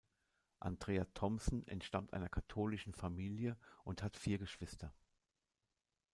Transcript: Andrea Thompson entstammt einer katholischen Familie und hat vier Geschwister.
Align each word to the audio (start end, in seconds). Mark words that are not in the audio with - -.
Andrea 0.59 1.05
Thompson 1.13 1.63
entstammt 1.67 2.13
einer 2.15 2.27
katholischen 2.27 2.91
Familie 2.91 3.55
und 3.83 4.01
hat 4.01 4.17
vier 4.17 4.39
Geschwister. 4.39 4.91